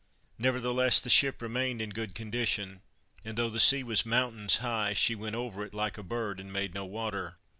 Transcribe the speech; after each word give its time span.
Nevertheless 0.39 0.99
the 0.99 1.11
ship 1.11 1.43
remained 1.43 1.79
in 1.79 1.91
good 1.91 2.15
condition, 2.15 2.81
and, 3.23 3.37
though 3.37 3.51
the 3.51 3.59
sea 3.59 3.83
was 3.83 4.03
mountains 4.03 4.57
high, 4.57 4.95
she 4.95 5.13
went 5.13 5.35
over 5.35 5.63
it 5.63 5.75
like 5.75 5.99
a 5.99 6.01
bird, 6.01 6.39
and 6.39 6.51
made 6.51 6.73
no 6.73 6.85
water. 6.85 7.37